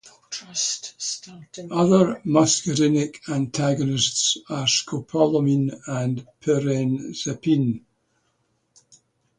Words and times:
Other 1.69 2.21
muscarinic 2.25 3.21
antagonists 3.29 4.35
are 4.49 4.65
scopolamine 4.65 5.79
and 5.87 6.25
pirenzepine. 6.41 7.83